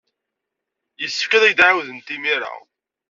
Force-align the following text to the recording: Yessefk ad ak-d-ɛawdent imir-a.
Yessefk 1.01 1.31
ad 1.33 1.43
ak-d-ɛawdent 1.45 2.13
imir-a. 2.15 2.53